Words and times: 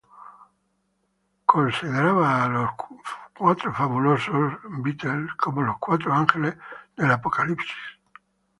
Él 0.03 1.43
considerada 1.45 2.45
a 2.45 2.49
los 2.49 2.71
Fabulosos 3.77 4.33
Cuatro 4.63 5.27
como 5.37 5.61
los 5.61 5.77
cuatro 5.77 6.11
ángeles 6.11 6.55
del 6.95 7.11
Apocalipsis. 7.11 7.77